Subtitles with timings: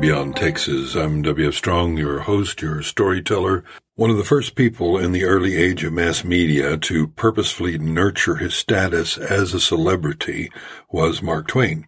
[0.00, 0.94] Beyond Texas.
[0.94, 1.52] I'm W.F.
[1.52, 3.64] Strong, your host, your storyteller.
[3.96, 8.36] One of the first people in the early age of mass media to purposefully nurture
[8.36, 10.50] his status as a celebrity
[10.90, 11.86] was Mark Twain.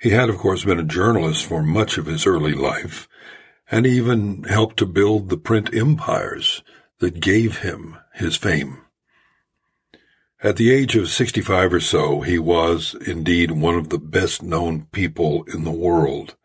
[0.00, 3.06] He had, of course, been a journalist for much of his early life,
[3.70, 6.62] and even helped to build the print empires
[7.00, 8.78] that gave him his fame.
[10.42, 14.86] At the age of 65 or so, he was indeed one of the best known
[14.92, 16.36] people in the world.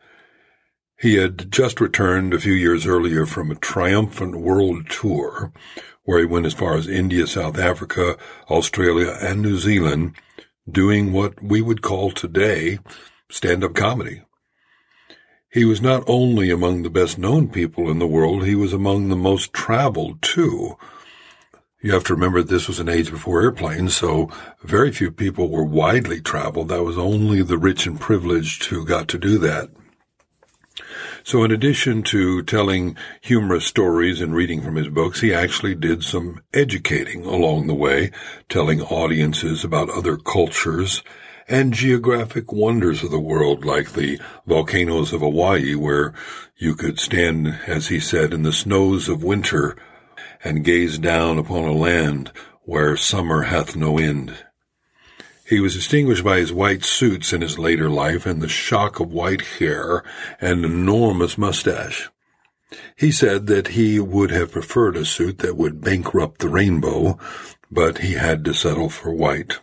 [1.00, 5.54] He had just returned a few years earlier from a triumphant world tour
[6.04, 8.18] where he went as far as India, South Africa,
[8.50, 10.16] Australia, and New Zealand
[10.70, 12.80] doing what we would call today
[13.32, 14.24] stand-up comedy.
[15.50, 19.08] He was not only among the best known people in the world, he was among
[19.08, 20.78] the most traveled too.
[21.82, 24.30] You have to remember this was an age before airplanes, so
[24.64, 26.68] very few people were widely traveled.
[26.68, 29.70] That was only the rich and privileged who got to do that.
[31.24, 36.04] So in addition to telling humorous stories and reading from his books, he actually did
[36.04, 38.12] some educating along the way,
[38.48, 41.04] telling audiences about other cultures
[41.48, 46.14] and geographic wonders of the world like the volcanoes of Hawaii where
[46.58, 49.76] you could stand, as he said, in the snows of winter
[50.44, 52.32] and gaze down upon a land
[52.64, 54.36] where summer hath no end.
[55.50, 59.12] He was distinguished by his white suits in his later life and the shock of
[59.12, 60.04] white hair
[60.40, 62.08] and enormous mustache.
[62.96, 67.18] He said that he would have preferred a suit that would bankrupt the rainbow,
[67.72, 69.58] but he had to settle for white.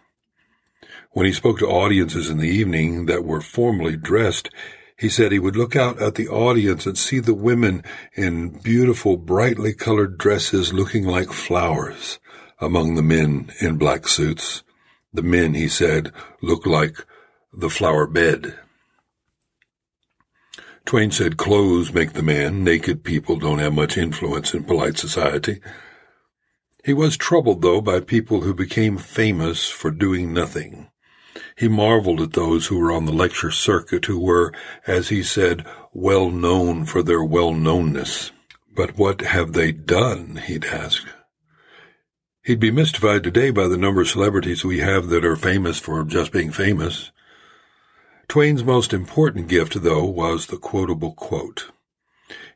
[1.12, 4.50] When he spoke to audiences in the evening that were formally dressed,
[4.98, 7.84] he said he would look out at the audience and see the women
[8.16, 12.18] in beautiful, brightly colored dresses looking like flowers
[12.60, 14.64] among the men in black suits.
[15.16, 16.12] The men, he said,
[16.42, 16.98] looked like
[17.50, 18.58] the flower bed.
[20.84, 22.62] Twain said clothes make the man.
[22.62, 25.62] Naked people don't have much influence in polite society.
[26.84, 30.90] He was troubled, though, by people who became famous for doing nothing.
[31.56, 34.52] He marveled at those who were on the lecture circuit who were,
[34.86, 38.32] as he said, well known for their well knownness.
[38.70, 40.42] But what have they done?
[40.44, 41.06] he'd ask.
[42.46, 46.04] He'd be mystified today by the number of celebrities we have that are famous for
[46.04, 47.10] just being famous.
[48.28, 51.72] Twain's most important gift, though, was the quotable quote.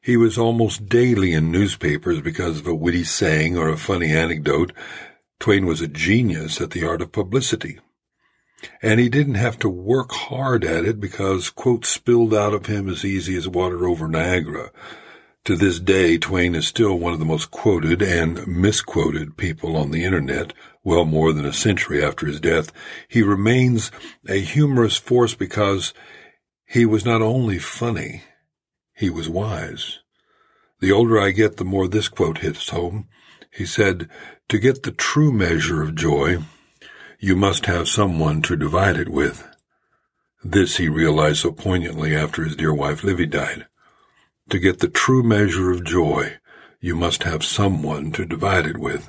[0.01, 4.73] He was almost daily in newspapers because of a witty saying or a funny anecdote.
[5.41, 7.81] Twain was a genius at the art of publicity.
[8.81, 12.89] And he didn't have to work hard at it because quotes spilled out of him
[12.89, 14.71] as easy as water over Niagara.
[15.45, 19.91] To this day, Twain is still one of the most quoted and misquoted people on
[19.91, 20.53] the internet,
[20.85, 22.73] well more than a century after his death.
[23.09, 23.91] He remains
[24.29, 25.95] a humorous force because
[26.67, 28.23] he was not only funny,
[28.95, 30.01] he was wise.
[30.81, 33.09] The older I get, the more this quote hits home.
[33.51, 34.11] He said,
[34.51, 36.39] To get the true measure of joy,
[37.19, 39.47] you must have someone to divide it with.
[40.45, 43.67] This he realized so poignantly after his dear wife Livy died.
[44.51, 46.39] To get the true measure of joy,
[46.81, 49.09] you must have someone to divide it with.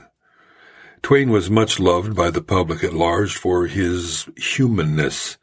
[1.02, 5.40] Twain was much loved by the public at large for his humanness.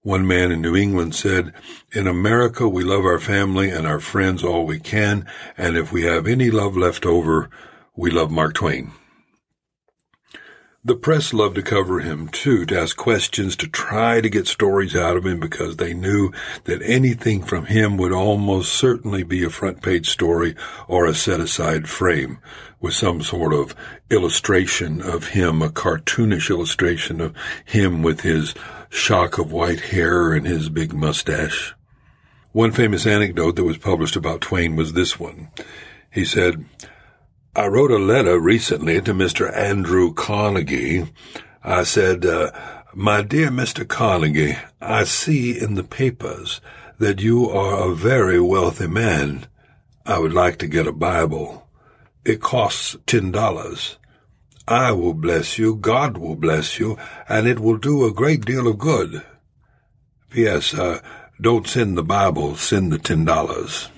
[0.00, 1.52] One man in New England said,
[1.92, 5.26] In America we love our family and our friends all we can,
[5.58, 7.50] and if we have any love left over,
[7.94, 8.92] we love Mark Twain.
[10.82, 14.96] The press loved to cover him too, to ask questions, to try to get stories
[14.96, 16.32] out of him because they knew
[16.64, 20.54] that anything from him would almost certainly be a front page story
[20.88, 22.38] or a set aside frame
[22.80, 23.74] with some sort of
[24.08, 27.36] illustration of him, a cartoonish illustration of
[27.66, 28.54] him with his
[28.88, 31.74] shock of white hair and his big mustache.
[32.52, 35.50] One famous anecdote that was published about Twain was this one.
[36.10, 36.64] He said,
[37.56, 39.52] I wrote a letter recently to Mr.
[39.52, 41.06] Andrew Carnegie.
[41.64, 42.52] I said, uh,
[42.94, 43.86] My dear Mr.
[43.86, 46.60] Carnegie, I see in the papers
[47.00, 49.48] that you are a very wealthy man.
[50.06, 51.68] I would like to get a Bible.
[52.24, 53.96] It costs ten dollars.
[54.68, 56.96] I will bless you, God will bless you,
[57.28, 59.24] and it will do a great deal of good.
[60.30, 60.72] P.S.
[60.72, 61.00] Uh,
[61.40, 63.88] don't send the Bible, send the ten dollars.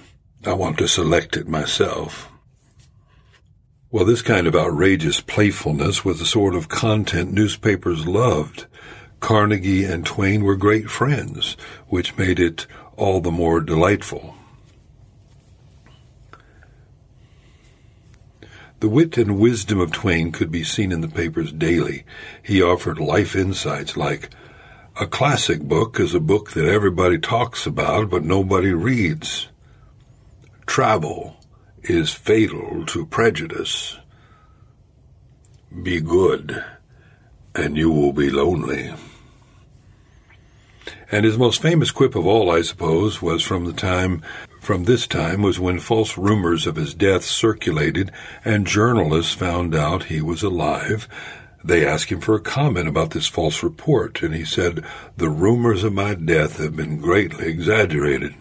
[0.46, 2.31] I want to select it myself.
[3.92, 8.64] Well, this kind of outrageous playfulness was the sort of content newspapers loved.
[9.20, 11.58] Carnegie and Twain were great friends,
[11.88, 12.66] which made it
[12.96, 14.34] all the more delightful.
[18.80, 22.04] The wit and wisdom of Twain could be seen in the papers daily.
[22.42, 24.30] He offered life insights like,
[24.98, 29.48] A classic book is a book that everybody talks about but nobody reads.
[30.64, 31.41] Travel
[31.84, 33.98] is fatal to prejudice.
[35.82, 36.64] Be good,
[37.54, 38.94] and you will be lonely.
[41.10, 44.22] And his most famous quip of all, I suppose, was from the time
[44.60, 48.12] from this time was when false rumors of his death circulated
[48.44, 51.08] and journalists found out he was alive.
[51.64, 54.84] They asked him for a comment about this false report, and he said,
[55.16, 58.34] The rumors of my death have been greatly exaggerated.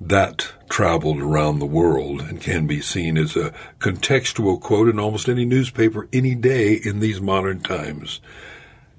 [0.00, 5.28] That traveled around the world and can be seen as a contextual quote in almost
[5.28, 8.20] any newspaper any day in these modern times.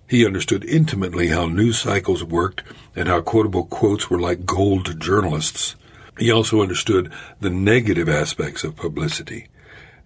[0.07, 2.63] He understood intimately how news cycles worked
[2.95, 5.75] and how quotable quotes were like gold to journalists.
[6.17, 9.47] He also understood the negative aspects of publicity.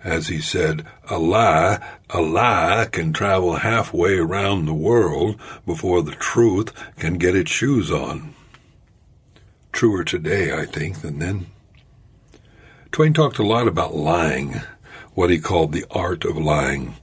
[0.03, 1.79] As he said, a lie,
[2.09, 7.89] a lie can travel halfway around the world before the truth can get its shoes
[7.89, 8.35] on.
[9.73, 11.47] Truer today, I think, than then.
[12.91, 14.61] Twain talked a lot about lying,
[15.15, 16.95] what he called the art of lying.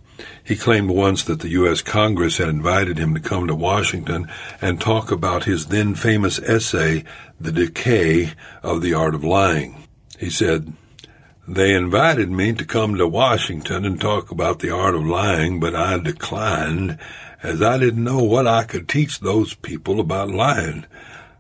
[0.45, 1.83] He claimed once that the U.S.
[1.83, 4.31] Congress had invited him to come to Washington
[4.63, 7.05] and talk about his then famous essay,
[7.41, 8.33] The Decay
[8.63, 9.89] of the Art of Lying.
[10.19, 10.73] He said,
[11.49, 15.75] They invited me to come to Washington and talk about the art of lying, but
[15.75, 16.99] I declined,
[17.43, 20.87] as I didn't know what I could teach those people about lying.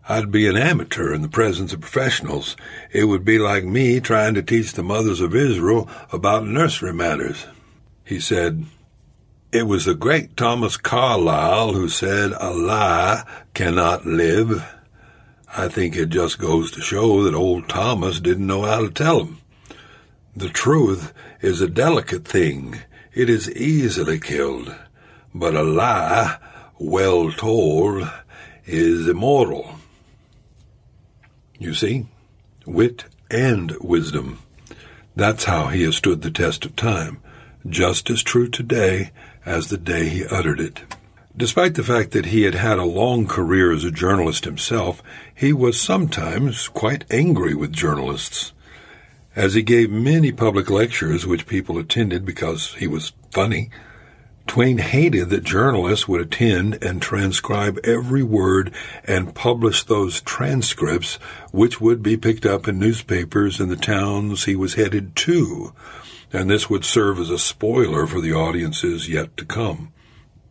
[0.08, 2.56] I'd be an amateur in the presence of professionals.
[2.90, 7.46] It would be like me trying to teach the mothers of Israel about nursery matters.
[8.04, 8.64] He said,
[9.52, 13.24] It was the great Thomas Carlyle who said, A lie
[13.54, 14.64] cannot live.
[15.56, 19.24] I think it just goes to show that old Thomas didn't know how to tell
[19.24, 19.38] him.
[20.34, 22.80] The truth is a delicate thing.
[23.12, 24.74] It is easily killed.
[25.34, 26.38] But a lie,
[26.78, 28.08] well told,
[28.64, 29.79] is immortal.
[31.60, 32.06] You see?
[32.66, 34.40] Wit and wisdom.
[35.14, 37.20] That's how he has stood the test of time
[37.68, 39.10] just as true today
[39.44, 40.80] as the day he uttered it.
[41.36, 45.02] Despite the fact that he had had a long career as a journalist himself,
[45.34, 48.52] he was sometimes quite angry with journalists.
[49.36, 53.70] As he gave many public lectures which people attended because he was funny,
[54.50, 58.74] Twain hated that journalists would attend and transcribe every word
[59.04, 61.20] and publish those transcripts
[61.52, 65.72] which would be picked up in newspapers in the towns he was headed to
[66.32, 69.92] and this would serve as a spoiler for the audiences yet to come.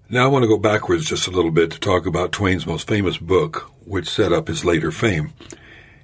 [0.07, 2.87] Now I want to go backwards just a little bit to talk about Twain's most
[2.87, 5.33] famous book, which set up his later fame.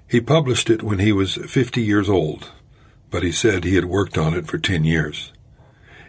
[0.06, 2.52] He published it when he was 50 years old,
[3.10, 5.32] but he said he had worked on it for 10 years.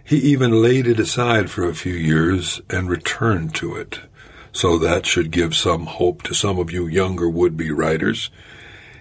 [0.07, 3.99] He even laid it aside for a few years and returned to it.
[4.53, 8.31] So that should give some hope to some of you younger would-be writers.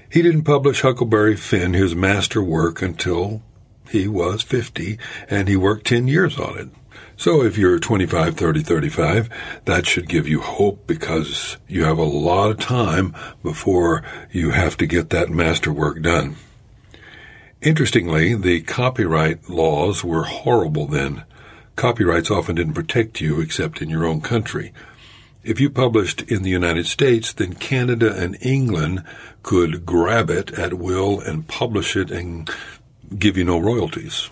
[0.10, 3.44] He didn't publish Huckleberry Finn, his master work, until
[3.88, 4.98] he was 50
[5.30, 6.70] and he worked 10 years on it.
[7.18, 9.30] So if you're 25, 30, 35,
[9.66, 14.76] that should give you hope because you have a lot of time before you have
[14.78, 16.38] to get that masterwork done.
[17.66, 21.24] Interestingly, the copyright laws were horrible then.
[21.76, 24.72] Copyrights often didn't protect you except in your own country.
[25.44, 29.04] If you published in the United States, then Canada and England
[29.42, 32.48] could grab it at will and publish it and
[33.18, 34.30] give you no royalties.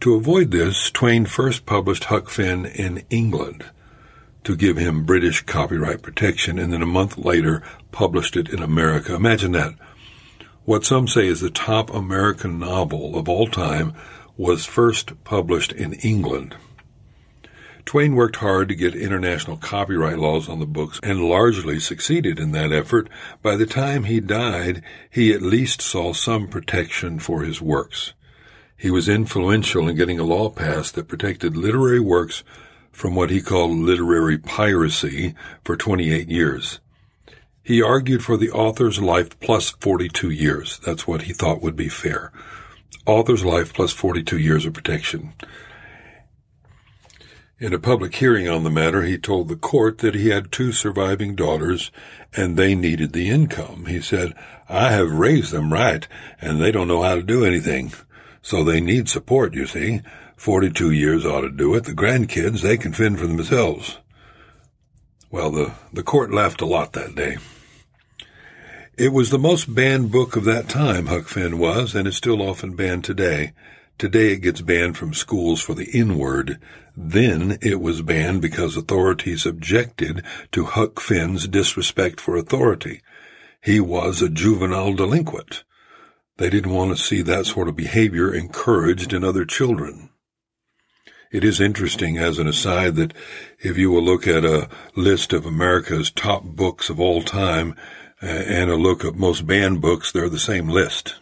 [0.00, 3.64] To avoid this, Twain first published Huck Finn in England
[4.44, 9.16] to give him British copyright protection, and then a month later published it in America.
[9.16, 9.74] Imagine that.
[10.66, 13.94] What some say is the top American novel of all time
[14.36, 16.56] was first published in England.
[17.84, 22.50] Twain worked hard to get international copyright laws on the books and largely succeeded in
[22.50, 23.08] that effort.
[23.42, 28.12] By the time he died, he at least saw some protection for his works.
[28.76, 32.42] He was influential in getting a law passed that protected literary works
[32.90, 36.80] from what he called literary piracy for 28 years.
[37.66, 40.78] He argued for the author's life plus 42 years.
[40.86, 42.30] That's what he thought would be fair.
[43.04, 45.32] Author's life plus 42 years of protection.
[47.58, 50.70] In a public hearing on the matter, he told the court that he had two
[50.70, 51.90] surviving daughters
[52.36, 53.86] and they needed the income.
[53.86, 54.34] He said,
[54.68, 56.06] I have raised them right
[56.40, 57.92] and they don't know how to do anything.
[58.42, 60.02] So they need support, you see.
[60.36, 61.82] 42 years ought to do it.
[61.82, 63.98] The grandkids, they can fend for themselves.
[65.32, 67.38] Well, the, the court laughed a lot that day.
[68.96, 72.40] It was the most banned book of that time, Huck Finn was, and is still
[72.40, 73.52] often banned today.
[73.98, 76.58] Today it gets banned from schools for the N-word.
[76.96, 83.02] Then it was banned because authorities objected to Huck Finn's disrespect for authority.
[83.62, 85.64] He was a juvenile delinquent.
[86.38, 90.08] They didn't want to see that sort of behavior encouraged in other children.
[91.30, 93.12] It is interesting as an aside that
[93.58, 97.76] if you will look at a list of America's top books of all time
[98.20, 101.16] and a look at most banned books, they're the same list.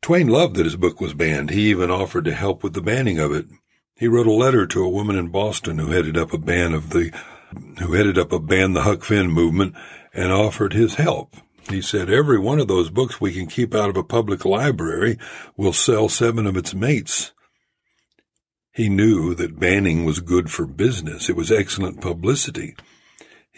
[0.00, 1.50] Twain loved that his book was banned.
[1.50, 3.46] He even offered to help with the banning of it.
[3.96, 6.90] He wrote a letter to a woman in Boston who headed up a ban of
[6.90, 7.12] the
[7.78, 9.74] who headed up a ban the Huck Finn movement
[10.12, 11.34] and offered his help.
[11.68, 15.18] He said, every one of those books we can keep out of a public library
[15.56, 17.32] will sell seven of its mates.
[18.72, 21.28] He knew that banning was good for business.
[21.28, 22.76] It was excellent publicity.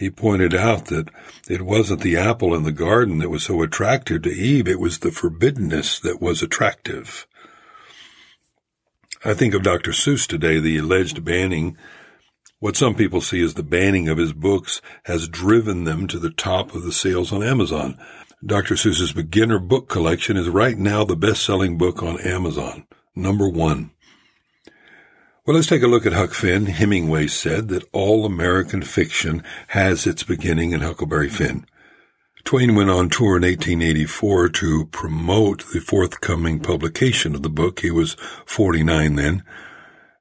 [0.01, 1.11] He pointed out that
[1.47, 5.01] it wasn't the apple in the garden that was so attractive to Eve, it was
[5.01, 7.27] the forbiddenness that was attractive.
[9.27, 9.91] I think of Dr.
[9.91, 11.77] Seuss today, the alleged banning.
[12.61, 16.31] What some people see as the banning of his books has driven them to the
[16.31, 17.99] top of the sales on Amazon.
[18.43, 18.77] Dr.
[18.77, 22.87] Seuss's beginner book collection is right now the best-selling book on Amazon.
[23.15, 23.91] Number one.
[25.47, 26.67] Well, let's take a look at Huck Finn.
[26.67, 31.65] Hemingway said that all American fiction has its beginning in Huckleberry Finn.
[32.45, 37.81] Twain went on tour in 1884 to promote the forthcoming publication of the book.
[37.81, 39.43] He was 49 then.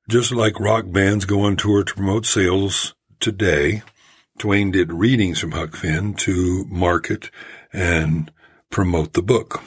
[0.10, 3.84] Just like rock bands go on tour to promote sales today,
[4.38, 7.30] Twain did readings from Huck Finn to market
[7.74, 8.32] and
[8.70, 9.62] promote the book.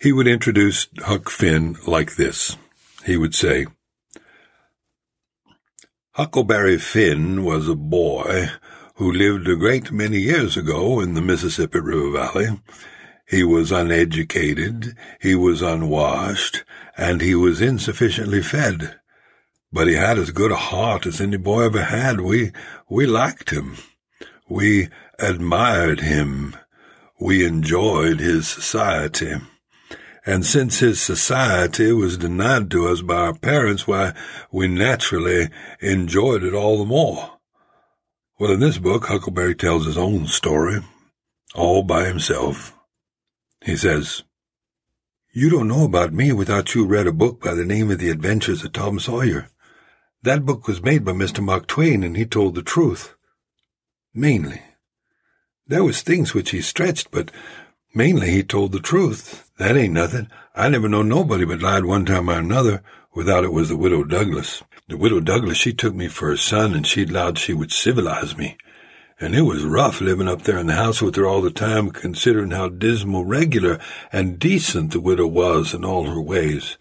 [0.00, 2.56] He would introduce Huck Finn like this
[3.08, 3.66] he would say,
[6.12, 8.50] Huckleberry Finn was a boy
[8.96, 12.60] who lived a great many years ago in the Mississippi River Valley.
[13.26, 16.64] He was uneducated, he was unwashed,
[16.98, 18.98] and he was insufficiently fed.
[19.72, 22.20] But he had as good a heart as any boy ever had.
[22.20, 22.52] We,
[22.90, 23.76] we liked him.
[24.50, 26.56] We admired him.
[27.18, 29.36] We enjoyed his society.
[30.28, 34.12] And since his society was denied to us by our parents, why,
[34.52, 35.48] we naturally
[35.80, 37.38] enjoyed it all the more.
[38.38, 40.80] Well, in this book, Huckleberry tells his own story,
[41.54, 42.76] all by himself.
[43.64, 44.22] He says,
[45.32, 48.10] You don't know about me without you read a book by the name of The
[48.10, 49.48] Adventures of Tom Sawyer.
[50.24, 51.42] That book was made by Mr.
[51.42, 53.14] Mark Twain, and he told the truth.
[54.12, 54.60] Mainly.
[55.66, 57.30] There was things which he stretched, but
[57.98, 59.50] mainly he told the truth.
[59.58, 60.28] That ain't nothing.
[60.54, 64.04] I never know nobody but lied one time or another without it was the widow
[64.04, 64.62] Douglas.
[64.86, 68.36] The widow Douglas, she took me for her son and she allowed she would civilize
[68.36, 68.56] me.
[69.20, 71.90] And it was rough living up there in the house with her all the time,
[71.90, 73.80] considering how dismal, regular,
[74.12, 76.78] and decent the widow was in all her ways.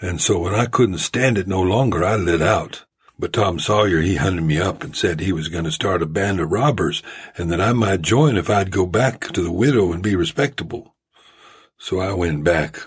[0.00, 2.86] And so when I couldn't stand it no longer, I lit out.
[3.16, 6.06] But Tom Sawyer, he hunted me up and said he was going to start a
[6.06, 7.02] band of robbers
[7.36, 10.96] and that I might join if I'd go back to the widow and be respectable.
[11.78, 12.80] So I went back.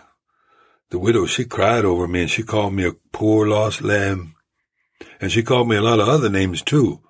[0.90, 4.36] The widow, she cried over me and she called me a poor lost lamb.
[5.22, 7.02] And she called me a lot of other names too.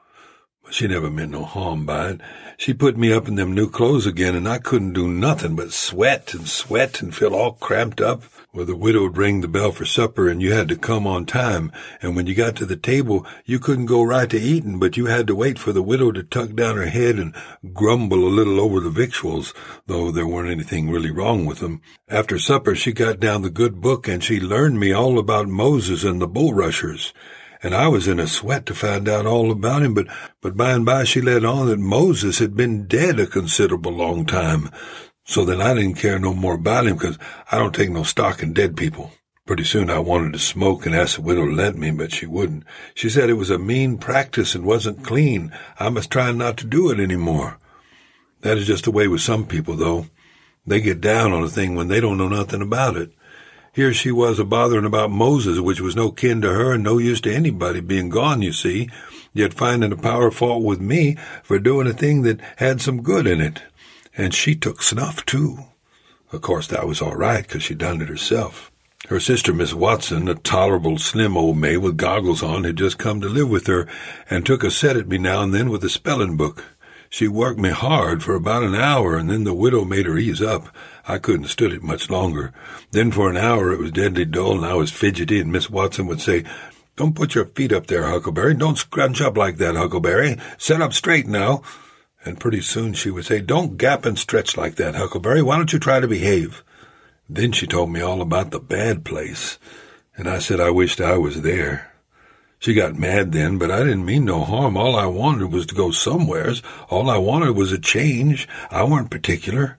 [0.63, 2.21] But she never meant no harm by it.
[2.57, 5.71] She put me up in them new clothes again and I couldn't do nothing but
[5.71, 8.23] sweat and sweat and feel all cramped up
[8.57, 11.27] where the widow would ring the bell for supper and you had to come on
[11.27, 11.71] time.
[12.01, 15.05] And when you got to the table, you couldn't go right to eating, but you
[15.05, 17.35] had to wait for the widow to tuck down her head and
[17.71, 19.53] grumble a little over the victuals,
[19.85, 21.83] though there weren't anything really wrong with them.
[22.09, 26.03] After supper, she got down the good book and she learned me all about Moses
[26.03, 27.13] and the bulrushers
[27.63, 30.07] and I was in a sweat to find out all about him, but,
[30.41, 34.25] but by and by she let on that Moses had been dead a considerable long
[34.25, 34.69] time,
[35.27, 37.19] so then I didn't care no more about him because
[37.51, 39.11] I don't take no stock in dead people.
[39.45, 42.25] Pretty soon I wanted to smoke and asked the widow to let me, but she
[42.25, 42.63] wouldn't.
[42.95, 45.51] She said it was a mean practice and wasn't clean.
[45.79, 47.59] I must try not to do it any more.
[48.41, 50.07] That is just the way with some people, though.
[50.65, 53.11] They get down on a thing when they don't know nothing about it.
[53.73, 56.97] Here she was a bothering about Moses, which was no kin to her and no
[56.99, 58.89] use to anybody being gone, you see,
[59.33, 63.27] yet finding a power fault with me for doing a thing that had some good
[63.27, 63.61] in it
[64.17, 65.59] and she took snuff too.
[66.33, 68.71] Of course, that was all right, because she'd done it herself.
[69.07, 73.21] Her sister, Miss Watson, a tolerable slim old maid with goggles on, had just come
[73.21, 73.87] to live with her,
[74.29, 76.65] and took a set at me now and then with a spelling book.
[77.09, 80.41] She worked me hard for about an hour, and then the widow made her ease
[80.41, 80.67] up.
[81.07, 82.51] I couldn't stood it much longer.
[82.91, 86.07] Then for an hour it was deadly dull, and I was fidgety, and Miss Watson
[86.07, 86.43] would say,
[86.97, 88.55] Don't put your feet up there, Huckleberry.
[88.55, 90.37] Don't scrunch up like that, Huckleberry.
[90.57, 91.61] Set up straight now
[92.27, 95.41] and pretty soon she would say, Don't gap and stretch like that, Huckleberry.
[95.41, 96.63] Why don't you try to behave?
[97.29, 99.57] Then she told me all about the bad place,
[100.15, 101.93] and I said I wished I was there.
[102.59, 104.77] She got mad then, but I didn't mean no harm.
[104.77, 106.63] All I wanted was to go somewheres.
[106.89, 108.47] All I wanted was a change.
[108.71, 109.77] I weren't particular.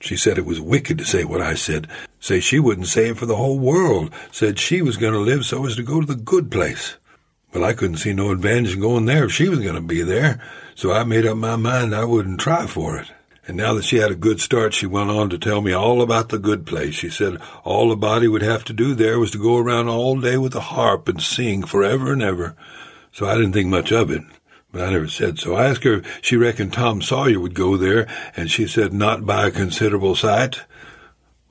[0.00, 1.88] She said it was wicked to say what I said.
[2.20, 4.12] Say she wouldn't say it for the whole world.
[4.30, 6.96] Said she was going to live so as to go to the good place.
[7.54, 10.02] Well, I couldn't see no advantage in going there if she was going to be
[10.02, 10.42] there,
[10.74, 13.10] so I made up my mind I wouldn't try for it.
[13.46, 16.00] And now that she had a good start, she went on to tell me all
[16.00, 16.94] about the good place.
[16.94, 20.18] She said all a body would have to do there was to go around all
[20.18, 22.56] day with a harp and sing forever and ever.
[23.12, 24.22] So I didn't think much of it,
[24.72, 25.54] but I never said so.
[25.54, 29.26] I asked her if she reckoned Tom Sawyer would go there, and she said not
[29.26, 30.62] by a considerable sight.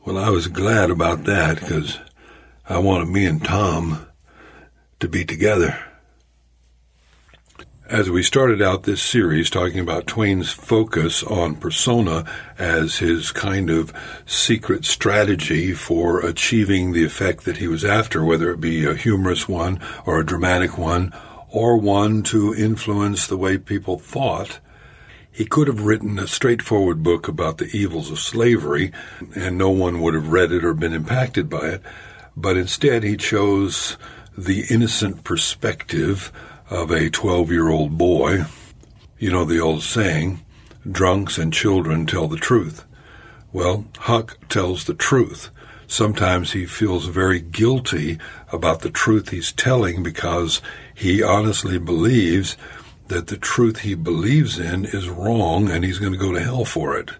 [0.03, 1.99] Well, I was glad about that, because
[2.67, 4.07] I wanted me and Tom
[4.99, 5.79] to be together.
[7.93, 12.25] As we started out this series talking about Twain's focus on persona
[12.57, 13.93] as his kind of
[14.25, 19.47] secret strategy for achieving the effect that he was after, whether it be a humorous
[19.47, 21.13] one or a dramatic one,
[21.51, 24.59] or one to influence the way people thought,
[25.31, 28.91] he could have written a straightforward book about the evils of slavery,
[29.35, 31.81] and no one would have read it or been impacted by it.
[32.35, 33.97] But instead, he chose
[34.35, 36.31] the innocent perspective
[36.73, 38.45] of a 12 year old boy.
[39.19, 40.43] You know the old saying,
[40.89, 42.83] drunks and children tell the truth.
[43.53, 45.51] Well, Huck tells the truth.
[45.85, 48.17] Sometimes he feels very guilty
[48.51, 50.63] about the truth he's telling because
[50.95, 52.57] he honestly believes
[53.07, 56.65] that the truth he believes in is wrong and he's going to go to hell
[56.65, 57.11] for it.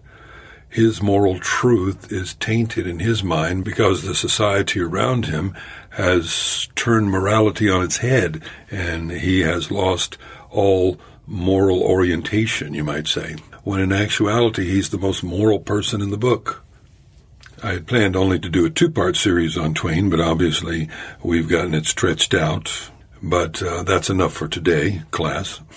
[0.74, 5.54] His moral truth is tainted in his mind because the society around him
[5.90, 10.18] has turned morality on its head and he has lost
[10.50, 16.10] all moral orientation, you might say, when in actuality he's the most moral person in
[16.10, 16.64] the book.
[17.62, 20.88] I had planned only to do a two part series on Twain, but obviously
[21.22, 22.90] we've gotten it stretched out.
[23.22, 25.60] But uh, that's enough for today, class.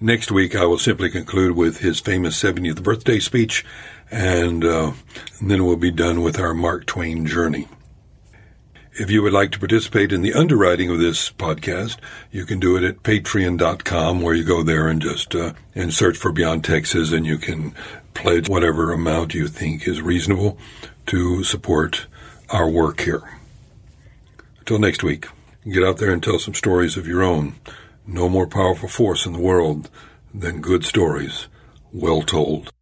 [0.00, 3.66] Next week, I will simply conclude with his famous 70th birthday speech,
[4.10, 4.92] and, uh,
[5.40, 7.68] and then we'll be done with our Mark Twain journey.
[9.00, 11.98] If you would like to participate in the underwriting of this podcast,
[12.32, 16.16] you can do it at patreon.com where you go there and just uh, and search
[16.16, 17.74] for Beyond Texas and you can
[18.14, 20.58] pledge whatever amount you think is reasonable
[21.06, 22.06] to support
[22.48, 23.22] our work here.
[24.58, 25.28] Until next week,
[25.70, 27.54] get out there and tell some stories of your own.
[28.04, 29.90] No more powerful force in the world
[30.34, 31.46] than good stories
[31.92, 32.72] well told.